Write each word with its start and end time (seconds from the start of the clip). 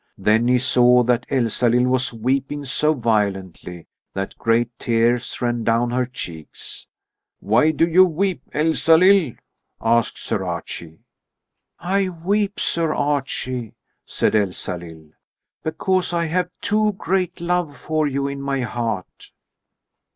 Then 0.17 0.47
he 0.47 0.57
saw 0.57 1.03
that 1.03 1.27
Elsalill 1.29 1.83
was 1.83 2.11
weeping 2.11 2.65
so 2.65 2.95
violently 2.95 3.85
that 4.15 4.35
great 4.35 4.71
tears 4.79 5.39
ran 5.43 5.63
down 5.63 5.91
her 5.91 6.07
cheeks. 6.07 6.87
"Why 7.39 7.69
do 7.69 7.87
you 7.87 8.05
weep, 8.05 8.41
Elsalill?" 8.51 9.35
asked 9.79 10.17
Sir 10.17 10.43
Archie. 10.43 11.01
"I 11.77 12.09
weep, 12.09 12.59
Sir 12.59 12.95
Archie," 12.95 13.75
said 14.03 14.33
Elsalill, 14.33 15.11
"because 15.61 16.13
I 16.13 16.25
have 16.25 16.49
too 16.61 16.93
great 16.93 17.39
love 17.39 17.77
for 17.77 18.07
you 18.07 18.27
in 18.27 18.41
my 18.41 18.61
heart." 18.61 19.29